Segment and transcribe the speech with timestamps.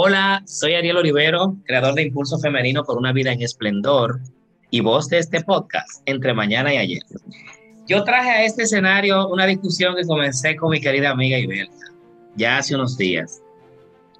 [0.00, 4.20] Hola, soy Ariel Olivero, creador de Impulso Femenino por una vida en esplendor
[4.70, 7.02] y voz de este podcast, Entre Mañana y Ayer.
[7.88, 11.74] Yo traje a este escenario una discusión que comencé con mi querida amiga Ibelta
[12.36, 13.42] ya hace unos días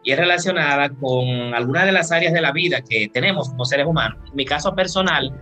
[0.03, 3.87] y es relacionada con algunas de las áreas de la vida que tenemos como seres
[3.87, 4.19] humanos.
[4.31, 5.33] En mi caso personal,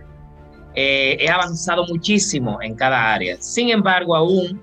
[0.75, 3.37] eh, he avanzado muchísimo en cada área.
[3.39, 4.61] Sin embargo, aún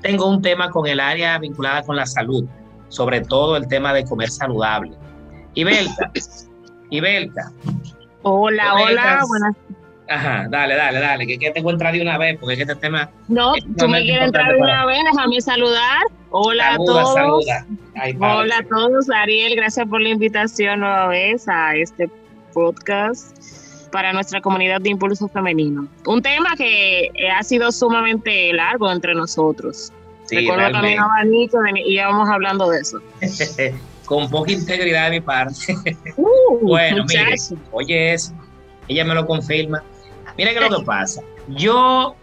[0.00, 2.48] tengo un tema con el área vinculada con la salud
[2.92, 4.92] sobre todo el tema de comer saludable.
[5.54, 6.12] Y Belka,
[6.90, 7.50] y Belka.
[8.22, 9.56] Hola, hola, buenas.
[10.08, 13.10] Ajá, dale, dale, dale, que, que tengo entrar de una vez, porque este tema.
[13.28, 16.02] No, tú me quieres entrar de una vez, déjame saludar.
[16.30, 17.14] Hola a todos.
[17.14, 17.66] Saluda.
[18.20, 22.10] hola a todos, Ariel, gracias por la invitación nueva vez a este
[22.52, 23.38] podcast
[23.90, 25.88] para nuestra comunidad de impulso femenino.
[26.06, 29.92] Un tema que ha sido sumamente largo entre nosotros.
[30.32, 33.00] Sí, Recuerdo también abanico y íbamos hablando de eso.
[34.06, 35.76] Con poca integridad de mi parte.
[36.16, 37.34] Uh, bueno, mire,
[37.70, 38.32] oye eso,
[38.88, 39.82] ella me lo confirma.
[40.38, 41.20] Mira que lo que pasa.
[41.48, 42.14] Yo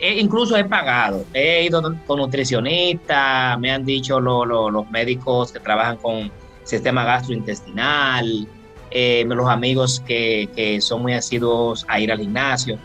[0.00, 6.30] incluso he pagado, he ido con nutricionistas, me han dicho los médicos que trabajan con
[6.62, 8.46] sistema gastrointestinal,
[8.92, 12.78] eh, los amigos que, que son muy asiduos a ir al gimnasio.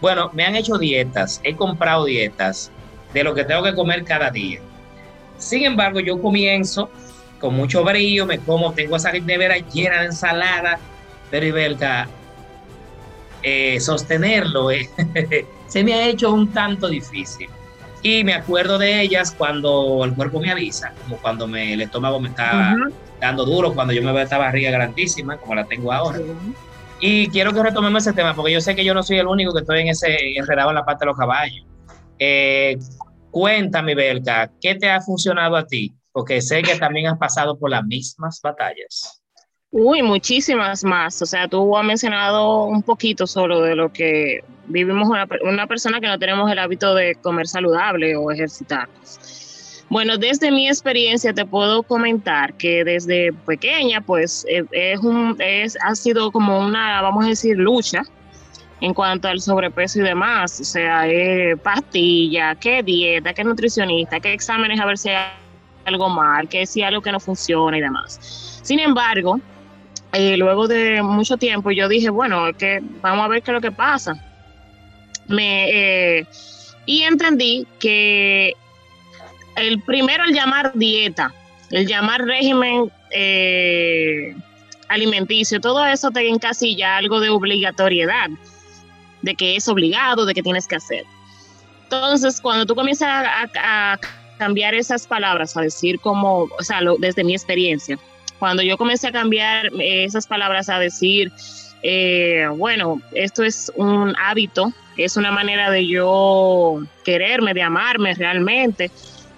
[0.00, 2.72] Bueno, me han hecho dietas, he comprado dietas
[3.18, 4.60] de lo que tengo que comer cada día.
[5.36, 6.90] Sin embargo, yo comienzo
[7.40, 10.78] con mucho brillo, me como, tengo esa nevera llena de ensalada,
[11.30, 11.74] pero y
[13.42, 14.90] eh, sostenerlo eh,
[15.68, 17.48] se me ha hecho un tanto difícil.
[18.02, 22.20] Y me acuerdo de ellas cuando el cuerpo me avisa, como cuando me, el estómago
[22.20, 22.76] me está
[23.20, 26.18] dando duro, cuando yo me veo esta barriga grandísima, como la tengo ahora.
[27.00, 29.52] Y quiero que retomemos ese tema, porque yo sé que yo no soy el único
[29.52, 31.64] que estoy en ese enredado en la parte de los caballos.
[32.20, 32.78] Eh,
[33.30, 35.94] cuéntame, Belka, ¿qué te ha funcionado a ti?
[36.12, 39.22] Porque sé que también has pasado por las mismas batallas.
[39.70, 41.20] Uy, muchísimas más.
[41.20, 46.00] O sea, tú has mencionado un poquito solo de lo que vivimos una, una persona
[46.00, 49.84] que no tenemos el hábito de comer saludable o ejercitarnos.
[49.90, 55.78] Bueno, desde mi experiencia te puedo comentar que desde pequeña, pues eh, es un, es,
[55.82, 58.02] ha sido como una, vamos a decir, lucha
[58.80, 64.32] en cuanto al sobrepeso y demás, o sea, eh, pastilla, qué dieta, qué nutricionista, qué
[64.32, 65.32] exámenes a ver si hay
[65.84, 68.60] algo mal, qué si hay algo que no funciona y demás.
[68.62, 69.40] Sin embargo,
[70.12, 73.60] eh, luego de mucho tiempo yo dije, bueno, que vamos a ver qué es lo
[73.60, 74.14] que pasa.
[75.26, 76.26] Me, eh,
[76.86, 78.54] y entendí que
[79.56, 81.34] el primero el llamar dieta,
[81.70, 82.90] el llamar régimen
[84.88, 88.28] alimenticio, todo eso te encasilla algo de obligatoriedad
[89.22, 91.04] de que es obligado, de que tienes que hacer.
[91.84, 93.98] Entonces, cuando tú comienzas a,
[94.38, 97.98] cambiar esas palabras, a decir como, o sea, desde mi experiencia,
[98.38, 101.32] cuando yo comencé a cambiar eh, esas palabras a decir,
[101.82, 108.92] eh, bueno, esto es un hábito, es una manera de yo quererme, de amarme realmente,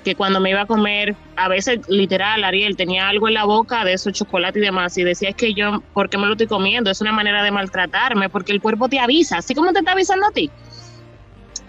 [0.04, 3.84] que cuando me iba a comer, a veces literal, Ariel, tenía algo en la boca
[3.84, 6.46] de esos chocolate y demás, y decía, es que yo, ¿por qué me lo estoy
[6.46, 6.90] comiendo?
[6.90, 10.26] Es una manera de maltratarme, porque el cuerpo te avisa, así como te está avisando
[10.26, 10.50] a ti,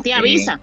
[0.03, 0.59] te avisa.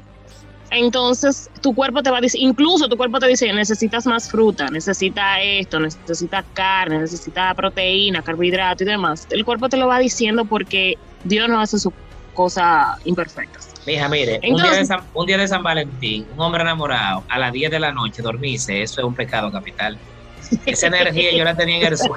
[0.70, 4.68] Entonces, tu cuerpo te va a decir, incluso tu cuerpo te dice, necesitas más fruta,
[4.68, 9.26] necesitas esto, necesitas carne, necesitas proteína, carbohidrato y demás.
[9.30, 11.92] El cuerpo te lo va diciendo porque Dios no hace sus
[12.38, 13.74] cosas imperfectas.
[13.84, 17.36] Mija, mire, un, día de San, un, día de San, Valentín, un hombre enamorado, a
[17.36, 19.98] las 10 de la noche dormirse, eso es un pecado capital.
[20.66, 22.16] Esa energía yo la tenía en el sueño.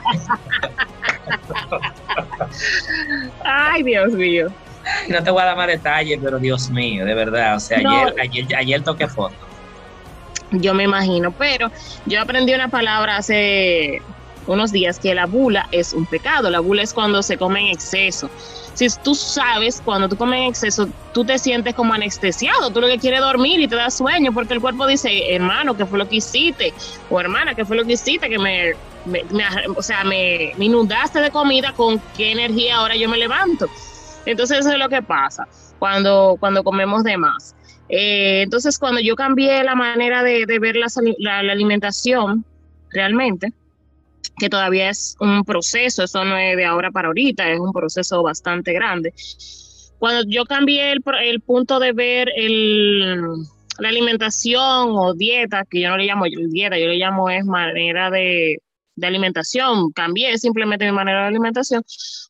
[3.44, 4.50] Ay, Dios mío.
[5.10, 7.56] No te voy a dar más detalles, pero Dios mío, de verdad.
[7.56, 9.36] O sea, ayer, ayer, ayer toqué foto.
[10.52, 11.72] Yo me imagino, pero
[12.06, 14.04] yo aprendí una palabra hace
[14.48, 16.50] unos días que la bula es un pecado.
[16.50, 18.30] La bula es cuando se come en exceso
[18.74, 22.88] si tú sabes, cuando tú comes en exceso, tú te sientes como anestesiado, tú lo
[22.88, 26.08] que quieres dormir y te da sueño, porque el cuerpo dice, hermano, ¿qué fue lo
[26.08, 26.74] que hiciste?
[27.10, 28.30] O hermana, ¿qué fue lo que hiciste?
[28.30, 28.74] Que me,
[29.76, 33.68] o sea, me, inundaste de comida, ¿con qué energía ahora yo me levanto?
[34.26, 35.48] Entonces eso es lo que pasa
[35.80, 37.56] cuando, cuando comemos de más.
[37.90, 42.46] Eh, entonces cuando yo cambié la manera de, ver la alimentación,
[42.90, 43.52] realmente,
[44.38, 48.24] que todavía es un proceso, eso no es de ahora para ahorita, es un proceso
[48.24, 49.14] bastante grande.
[50.00, 53.12] Cuando yo cambié el, el punto de ver el,
[53.78, 58.10] la alimentación o dieta, que yo no le llamo dieta, yo le llamo es manera
[58.10, 58.58] de,
[58.96, 61.84] de alimentación, cambié simplemente mi manera de alimentación,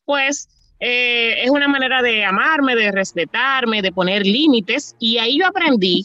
[0.04, 0.48] pues
[0.80, 6.04] eh, es una manera de amarme, de respetarme, de poner límites, y ahí yo aprendí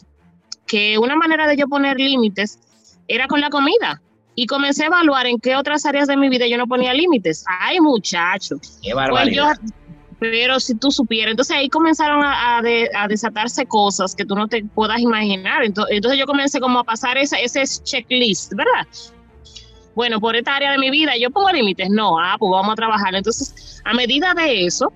[0.66, 2.58] que una manera de yo poner límites
[3.08, 4.00] era con la comida
[4.40, 7.44] y comencé a evaluar en qué otras áreas de mi vida yo no ponía límites.
[7.48, 8.54] Ay, muchacho.
[8.80, 9.56] Qué barbaridad.
[10.20, 12.62] pero si tú supieras, entonces ahí comenzaron a,
[13.08, 15.64] desatarse cosas que tú no te puedas imaginar.
[15.64, 18.86] Entonces, yo comencé como a pasar ese, ese checklist, ¿verdad?
[19.96, 21.90] Bueno, por esta área de mi vida yo pongo límites.
[21.90, 23.16] No, ah, pues vamos a trabajar.
[23.16, 24.92] Entonces, a medida de eso,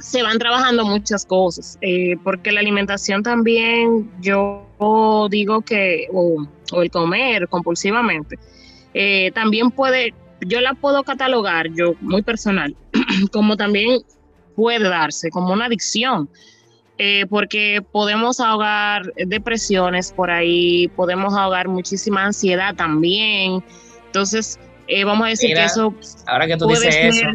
[0.00, 4.64] se van trabajando muchas cosas, eh, porque la alimentación también, yo
[5.28, 6.06] digo que,
[6.72, 8.38] o, el comer compulsivamente,
[8.92, 12.76] eh, también puede, yo la puedo catalogar, yo muy personal,
[13.32, 14.02] como también
[14.56, 16.28] puede darse como una adicción,
[16.96, 23.64] eh, porque podemos ahogar depresiones por ahí, podemos ahogar muchísima ansiedad también,
[24.06, 24.60] entonces
[25.04, 25.94] vamos a decir que eso...
[26.26, 27.26] Ahora que tú dices eso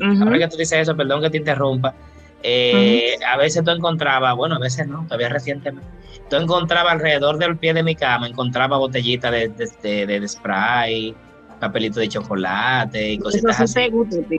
[0.00, 1.94] Ahora que tú dices eso, perdón que te interrumpa.
[2.42, 5.88] Eh, a veces tú encontrabas, bueno, a veces no, todavía recientemente,
[6.28, 11.14] tú encontrabas alrededor del pie de mi cama, encontraba botellitas de, de, spray,
[11.60, 13.90] papelito de chocolate y cositas así.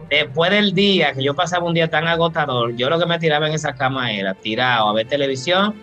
[0.09, 3.47] Después del día que yo pasaba un día tan agotador, yo lo que me tiraba
[3.47, 5.75] en esa cama era tirado a ver televisión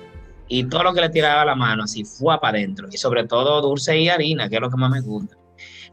[0.48, 2.88] y todo lo que le tiraba a la mano, así fue para adentro.
[2.90, 5.36] Y sobre todo dulce y harina, que es lo que más me gusta.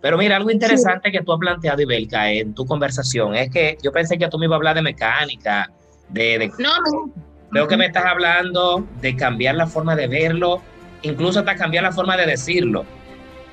[0.02, 3.92] Pero mira, algo interesante que tú has planteado, Ibelka, en tu conversación, es que yo
[3.92, 5.72] pensé que tú me ibas a hablar de mecánica,
[6.10, 6.52] de...
[6.58, 7.31] no, no.
[7.52, 10.62] Veo que me estás hablando de cambiar la forma de verlo,
[11.02, 12.86] incluso hasta cambiar la forma de decirlo.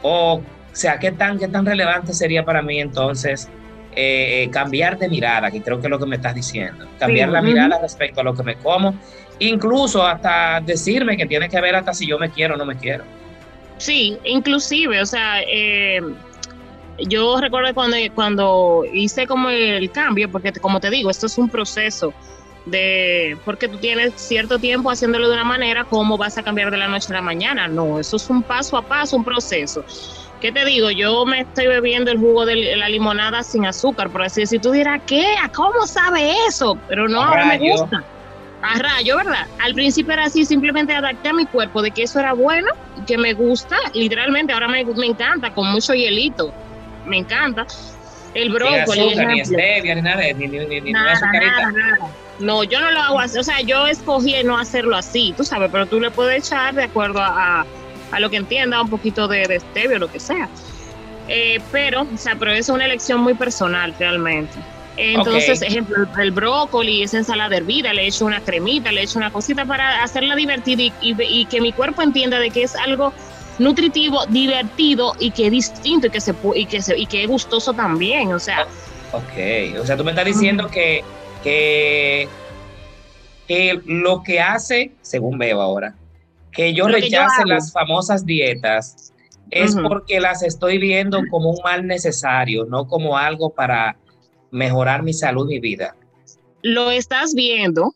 [0.02, 0.40] O,
[0.72, 3.48] sea, ¿qué tan, qué tan relevante sería para mí entonces
[3.96, 6.86] eh, eh, cambiar de mirada, que creo que es lo que me estás diciendo?
[7.00, 8.94] Cambiar la mirada respecto a lo que me como,
[9.40, 12.76] incluso hasta decirme que tiene que ver hasta si yo me quiero o no me
[12.76, 13.02] quiero.
[13.78, 16.00] Sí, inclusive, o sea, eh,
[16.98, 21.48] yo recuerdo cuando, cuando hice como el cambio, porque como te digo, esto es un
[21.48, 22.14] proceso
[22.70, 26.76] de, porque tú tienes cierto tiempo haciéndolo de una manera, ¿cómo vas a cambiar de
[26.76, 27.68] la noche a la mañana?
[27.68, 29.84] No, eso es un paso a paso, un proceso.
[30.40, 30.90] ¿Qué te digo?
[30.90, 34.60] Yo me estoy bebiendo el jugo de la limonada sin azúcar, por así decir.
[34.60, 35.24] Tú dirás, ¿qué?
[35.54, 36.78] ¿Cómo sabe eso?
[36.88, 38.04] Pero no, ahora me gusta.
[38.60, 39.46] A rayo, ¿verdad?
[39.60, 42.68] Al principio era así, simplemente adapté a mi cuerpo de que eso era bueno,
[43.06, 46.52] que me gusta, literalmente ahora me, me encanta, con mucho hielito
[47.08, 47.66] me encanta.
[48.34, 49.16] El brócoli.
[49.16, 52.16] ni stevia, ni nada, ni, ni, ni nada, nada, nada.
[52.38, 53.38] No, yo no lo hago así.
[53.38, 56.84] O sea, yo escogí no hacerlo así, tú sabes, pero tú le puedes echar de
[56.84, 57.66] acuerdo a,
[58.10, 60.48] a lo que entienda, un poquito de, de stevia o lo que sea.
[61.28, 64.54] Eh, pero, o sea, pero es una elección muy personal realmente.
[64.96, 69.64] Entonces, ejemplo, el brócoli, esa ensalada hervida, le echo una cremita, le echo una cosita
[69.64, 73.12] para hacerla divertida y, y que mi cuerpo entienda de que es algo
[73.58, 77.28] nutritivo, divertido y que es distinto y que se y que se, y que es
[77.28, 78.66] gustoso también, o sea.
[79.12, 81.04] Ok, o sea, tú me estás diciendo que,
[81.42, 82.28] que,
[83.86, 85.94] lo que hace, según veo ahora,
[86.52, 89.12] que yo rechace las famosas dietas
[89.50, 93.96] es porque las estoy viendo como un mal necesario, no como algo para
[94.50, 95.96] mejorar mi salud, mi vida.
[96.62, 97.94] Lo estás viendo,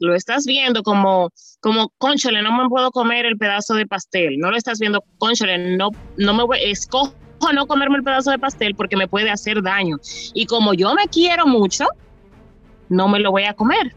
[0.00, 4.50] lo estás viendo como, como, conchole, no me puedo comer el pedazo de pastel, no
[4.50, 7.14] lo estás viendo, conchole, no, no me voy, escojo
[7.52, 9.98] no comerme el pedazo de pastel porque me puede hacer daño.
[10.32, 11.86] Y como yo me quiero mucho,
[12.94, 13.94] no me lo voy a comer.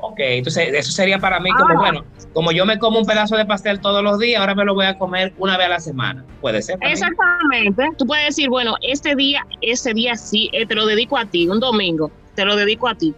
[0.00, 3.44] Ok, entonces eso sería para mí como, bueno, como yo me como un pedazo de
[3.44, 6.24] pastel todos los días, ahora me lo voy a comer una vez a la semana.
[6.40, 6.78] Puede ser.
[6.82, 7.88] Exactamente.
[7.98, 11.48] Tú puedes decir, bueno, este día, este día sí, eh, te lo dedico a ti,
[11.48, 13.14] un domingo, te lo dedico a ti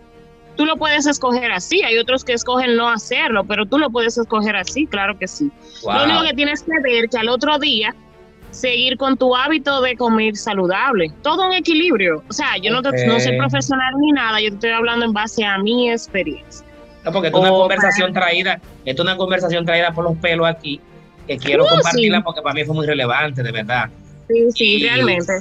[0.60, 4.18] tú lo puedes escoger así, hay otros que escogen no hacerlo, pero tú lo puedes
[4.18, 5.50] escoger así, claro que sí.
[5.82, 7.94] Lo único que tienes que ver que al otro día
[8.50, 12.22] seguir con tu hábito de comer saludable, todo un equilibrio.
[12.28, 15.44] O sea, yo no, no soy profesional ni nada, yo te estoy hablando en base
[15.44, 16.66] a mi experiencia.
[17.04, 20.80] No, porque es una conversación traída, es una conversación traída por los pelos aquí,
[21.26, 23.88] que quiero compartirla porque para mí fue muy relevante, de verdad.
[24.28, 25.32] Sí, sí, realmente.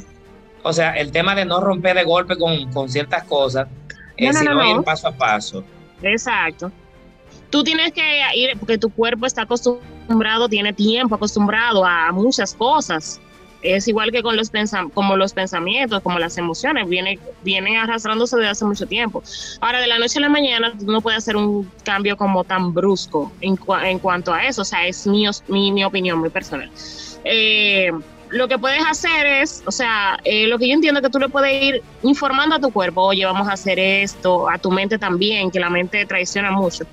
[0.63, 3.67] O sea, el tema de no romper de golpe con, con ciertas cosas,
[4.17, 5.63] no, ir paso a paso.
[6.01, 6.71] Exacto.
[7.49, 8.01] Tú tienes que
[8.35, 13.19] ir, porque tu cuerpo está acostumbrado, tiene tiempo acostumbrado a muchas cosas.
[13.61, 14.51] Es igual que con los,
[14.93, 19.21] como los pensamientos, como las emociones, viene, vienen arrastrándose desde hace mucho tiempo.
[19.59, 23.31] Ahora, de la noche a la mañana, no puedes hacer un cambio como tan brusco
[23.41, 24.61] en, cuanto a eso.
[24.61, 26.71] O sea, es mi, mi, mi opinión muy personal.
[27.25, 27.91] Eh,
[28.29, 31.19] lo que puedes hacer es, o sea, eh, lo que yo entiendo es que tú
[31.19, 34.97] le puedes ir informando a tu cuerpo, oye, vamos a hacer esto, a tu mente
[34.97, 36.85] también, que la mente traiciona mucho.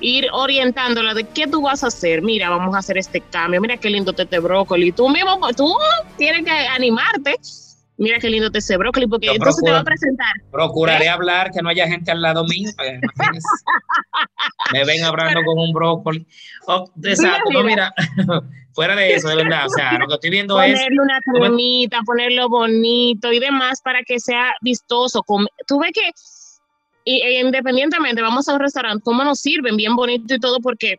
[0.00, 2.22] Ir orientándola de qué tú vas a hacer.
[2.22, 3.60] Mira, vamos a hacer este cambio.
[3.60, 4.92] Mira qué lindo te este brócoli.
[4.92, 5.72] Tú mismo, pues, tú
[6.16, 7.36] tienes que animarte.
[7.98, 10.32] Mira qué lindo te ese brócoli, porque entonces te va a presentar.
[10.50, 11.08] Procuraré ¿Eh?
[11.10, 12.70] hablar que no haya gente al lado mío.
[14.72, 16.26] me ven hablando con un brócoli.
[16.66, 17.92] Oh, exacto, mira
[18.72, 20.72] fuera de eso, de verdad, o sea, lo que estoy viendo es...
[20.72, 25.22] Ponerle una cremita, ponerlo bonito y demás para que sea vistoso.
[25.66, 26.10] Tú ves que
[27.04, 30.96] e independientemente, vamos a un restaurante, cómo nos sirven, bien bonito y todo, porque,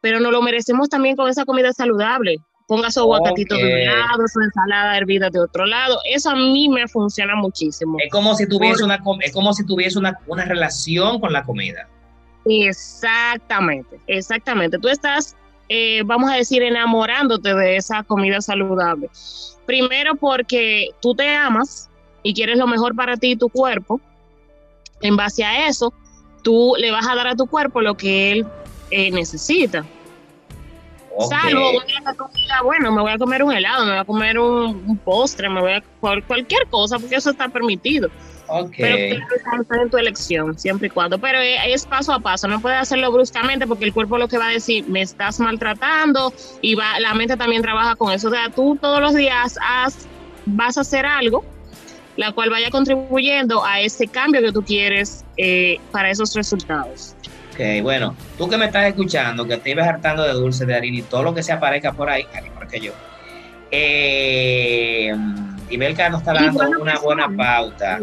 [0.00, 2.36] pero nos lo merecemos también con esa comida saludable.
[2.66, 6.00] Ponga su aguacatito de un lado, su ensalada hervida de otro lado.
[6.04, 7.96] Eso a mí me funciona muchísimo.
[7.98, 11.88] Es como si tuviese, una, es como si tuviese una, una relación con la comida.
[12.44, 14.78] Exactamente, exactamente.
[14.78, 15.34] Tú estás,
[15.70, 19.08] eh, vamos a decir, enamorándote de esa comida saludable.
[19.64, 21.88] Primero porque tú te amas
[22.22, 23.98] y quieres lo mejor para ti y tu cuerpo.
[25.00, 25.92] En base a eso,
[26.42, 28.46] tú le vas a dar a tu cuerpo lo que él
[28.90, 29.84] eh, necesita.
[31.28, 34.98] Salvo una comida, bueno, me voy a comer un helado, me voy a comer un,
[34.98, 38.08] postre, me voy a cualquier cosa, porque eso está permitido.
[38.76, 41.18] Pero está en tu elección, siempre y cuando.
[41.18, 44.46] Pero es paso a paso, no puedes hacerlo bruscamente porque el cuerpo lo que va
[44.46, 48.28] a decir, me estás maltratando y va, la mente también trabaja con eso.
[48.28, 49.58] O sea, tú todos los días
[50.46, 51.44] vas a hacer algo
[52.18, 57.14] la cual vaya contribuyendo a ese cambio que tú quieres eh, para esos resultados.
[57.52, 60.98] Ok, bueno, tú que me estás escuchando, que te ibas hartando de dulce de harina
[60.98, 62.92] y todo lo que se aparezca por ahí, porque yo.
[63.70, 65.14] Eh,
[65.70, 68.00] Ibelka nos está dando una buena pauta.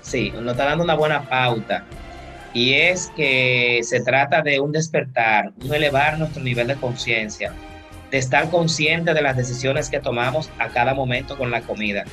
[0.00, 1.84] sí, nos está dando una buena pauta.
[2.52, 7.52] Y es que se trata de un despertar, un elevar nuestro nivel de conciencia,
[8.10, 12.04] de estar consciente de las decisiones que tomamos a cada momento con la comida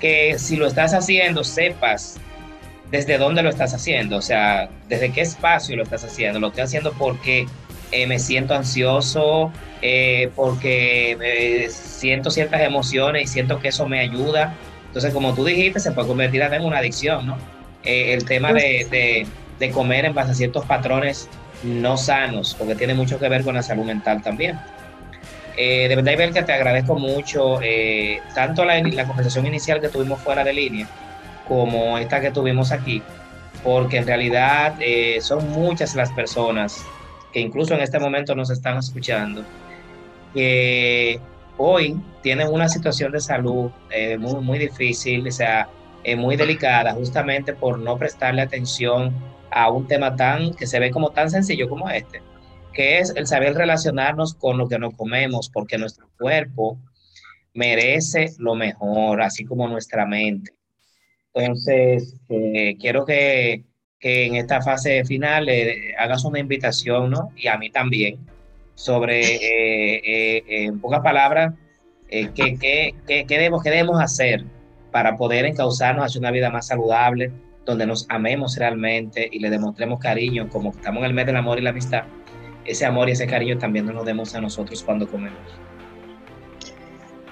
[0.00, 2.18] que si lo estás haciendo, sepas
[2.90, 6.40] desde dónde lo estás haciendo, o sea, desde qué espacio lo estás haciendo.
[6.40, 7.46] Lo estoy haciendo porque
[7.92, 9.52] eh, me siento ansioso,
[9.82, 14.54] eh, porque eh, siento ciertas emociones y siento que eso me ayuda.
[14.86, 17.38] Entonces, como tú dijiste, se puede convertir en una adicción, ¿no?
[17.82, 19.26] el tema de,
[19.58, 21.30] de, comer en base a ciertos patrones
[21.62, 24.58] no sanos, porque tiene mucho que ver con la salud mental también.
[25.56, 30.44] Eh, de verdad, que te agradezco mucho eh, tanto la, conversación inicial que tuvimos fuera
[30.44, 30.88] de línea
[31.48, 33.02] como esta que tuvimos aquí,
[33.64, 36.84] porque en realidad eh, son muchas las personas
[37.32, 39.42] que incluso en este momento nos están escuchando,
[40.32, 41.20] que
[41.56, 43.70] hoy tienen una situación de salud
[44.18, 45.68] muy, muy difícil, o sea,
[46.16, 49.12] muy delicada, justamente por no prestarle atención
[49.50, 52.22] a un tema tan que se ve como tan sencillo como este
[52.72, 56.78] que es el saber relacionarnos con lo que nos comemos, porque nuestro cuerpo
[57.54, 60.52] merece lo mejor, así como nuestra mente.
[61.32, 63.64] Entonces, eh, quiero que,
[63.98, 67.32] que, en esta fase final eh, hagas una invitación, ¿no?
[67.36, 68.18] Y a mí también,
[68.74, 71.54] sobre, eh, en pocas palabras,
[72.08, 74.44] qué, qué, qué, debemos, qué debemos hacer
[74.90, 77.30] para poder encauzarnos hacia una vida más saludable,
[77.64, 81.58] donde nos amemos realmente y le demostremos cariño, como estamos en el mes del amor
[81.58, 82.04] y la amistad
[82.64, 85.38] ese amor y ese cariño también nos lo demos a nosotros cuando comemos.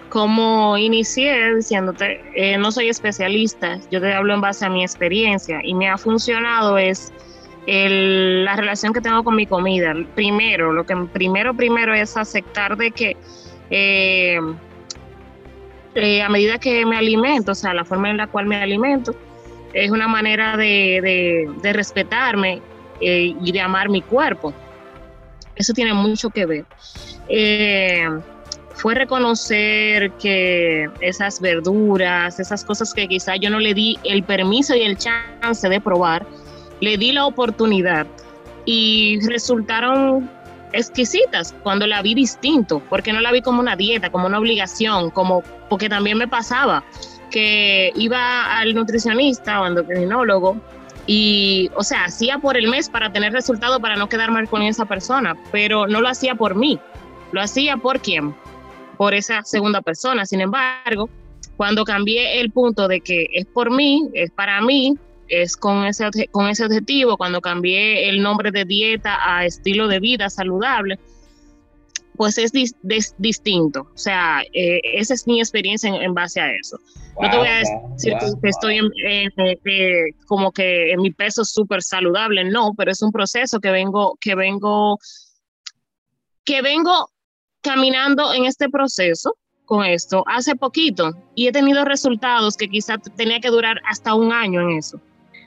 [0.08, 5.60] Como inicié diciéndote, eh, no soy especialista, yo te hablo en base a mi experiencia
[5.62, 7.12] y me ha funcionado es
[7.66, 9.94] la relación que tengo con mi comida.
[10.14, 13.16] Primero, lo que primero, primero es aceptar de que
[13.68, 14.40] eh,
[15.94, 19.14] eh, a medida que me alimento, o sea, la forma en la cual me alimento,
[19.74, 22.62] es una manera de respetarme
[23.00, 24.54] y de amar mi cuerpo.
[25.58, 26.64] Eso tiene mucho que ver.
[27.28, 28.06] Eh,
[28.74, 34.74] fue reconocer que esas verduras, esas cosas que quizá yo no le di el permiso
[34.76, 36.24] y el chance de probar,
[36.80, 38.06] le di la oportunidad
[38.64, 40.30] y resultaron
[40.72, 45.10] exquisitas cuando la vi distinto, porque no la vi como una dieta, como una obligación,
[45.10, 46.84] como porque también me pasaba
[47.30, 50.56] que iba al nutricionista o endocrinólogo
[51.10, 54.60] y, o sea, hacía por el mes para tener resultado, para no quedar mal con
[54.60, 56.78] esa persona, pero no lo hacía por mí,
[57.32, 58.34] lo hacía por quién,
[58.98, 60.26] por esa segunda persona.
[60.26, 61.08] Sin embargo,
[61.56, 64.98] cuando cambié el punto de que es por mí, es para mí,
[65.28, 70.00] es con ese, con ese objetivo, cuando cambié el nombre de dieta a estilo de
[70.00, 70.98] vida saludable,
[72.18, 72.50] pues es
[73.16, 73.82] distinto.
[73.94, 76.76] O sea, eh, esa es mi experiencia en, base a eso.
[77.22, 77.58] no te voy a
[77.92, 78.90] decir que estoy en,
[80.26, 84.34] como que en mi peso súper saludable, no, pero es un proceso que vengo, que
[84.34, 84.98] vengo,
[86.44, 87.08] que vengo
[87.62, 93.38] caminando en este proceso con esto hace poquito y he tenido resultados que quizás tenía
[93.38, 95.00] que durar hasta un año en eso.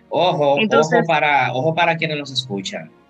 [0.09, 3.00] Ojo, ojo para, ojo para quienes nos escuchan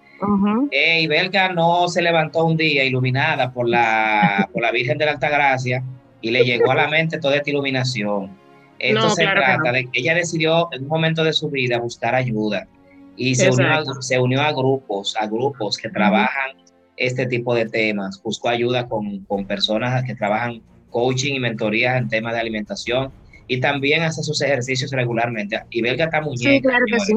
[0.72, 5.12] y Belga no se levantó un día iluminada por la, por la Virgen de la
[5.12, 5.84] Altagracia
[6.22, 8.38] y le llegó a la mente toda esta iluminación.
[8.80, 12.68] Esto se trata de que ella decidió en un momento de su vida buscar ayuda
[13.16, 16.58] y se unió, a, se unió a grupos, a grupos que trabajan
[16.98, 22.10] este tipo de temas, buscó ayuda con, con personas que trabajan coaching y mentorías en
[22.10, 23.12] temas de alimentación
[23.48, 25.62] y también hace sus ejercicios regularmente.
[25.72, 26.52] Y Belga está muñeca.
[26.52, 27.14] Sí, claro que sí.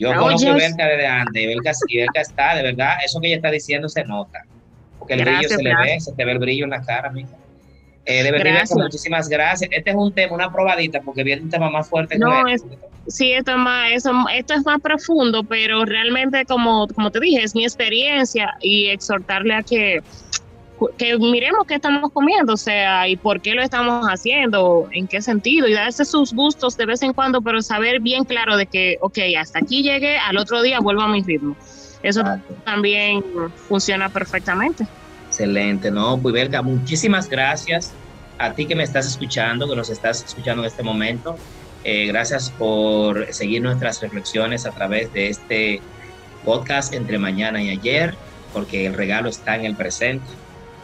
[0.00, 3.36] Yo conozco a Belga desde antes y Belga, Belga está, de verdad, eso que ella
[3.36, 4.44] está diciendo se nota.
[4.98, 7.36] Porque el brillo se le ve, se te ve el brillo en la cara, mija.
[8.06, 9.70] Eh, de verdad, muchísimas gracias.
[9.72, 12.18] Este es un tema, una probadita, porque viene un tema más fuerte.
[12.18, 12.64] No, es,
[13.08, 17.42] sí, esto es más, eso, esto es más profundo, pero realmente, como, como te dije,
[17.42, 20.02] es mi experiencia y exhortarle a que,
[20.96, 25.20] que miremos qué estamos comiendo, o sea, y por qué lo estamos haciendo, en qué
[25.20, 28.98] sentido, y darse sus gustos de vez en cuando, pero saber bien claro de que,
[29.00, 31.56] ok, hasta aquí llegué, al otro día vuelvo a mi ritmo.
[32.02, 32.22] Eso
[32.64, 33.22] también
[33.68, 34.86] funciona perfectamente.
[35.28, 36.18] Excelente, ¿no?
[36.18, 37.92] Pues Belga, muchísimas gracias
[38.38, 41.36] a ti que me estás escuchando, que nos estás escuchando en este momento.
[41.84, 45.80] Eh, gracias por seguir nuestras reflexiones a través de este
[46.44, 48.14] podcast entre mañana y ayer,
[48.52, 50.24] porque el regalo está en el presente.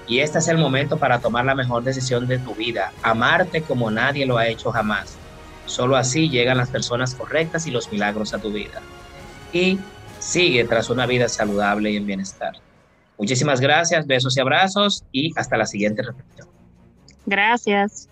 [0.09, 3.91] Y este es el momento para tomar la mejor decisión de tu vida, amarte como
[3.91, 5.17] nadie lo ha hecho jamás.
[5.67, 8.81] Solo así llegan las personas correctas y los milagros a tu vida.
[9.53, 9.81] Y
[10.21, 12.53] sigue tras una vida saludable y en bienestar.
[13.19, 16.49] Muchísimas gracias, besos y abrazos y hasta la siguiente reflexión.
[17.25, 18.09] Gracias.